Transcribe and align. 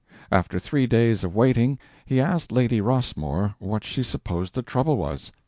After 0.31 0.57
three 0.57 0.87
days 0.87 1.23
of 1.23 1.35
waiting, 1.35 1.77
he 2.07 2.19
asked 2.19 2.51
Lady 2.51 2.81
Rossmore 2.81 3.53
what 3.59 3.83
she 3.83 4.01
supposed 4.01 4.55
the 4.55 4.63
trouble 4.63 4.97
was. 4.97 5.31